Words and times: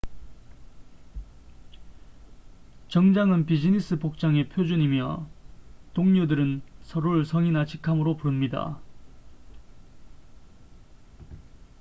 정장은 2.89 3.45
비즈니스 3.45 3.99
복장의 3.99 4.49
표준이며 4.49 5.29
동료들은 5.93 6.63
서로를 6.85 7.23
성이나 7.23 7.65
직함으로 7.65 8.17
부릅니다 8.17 8.81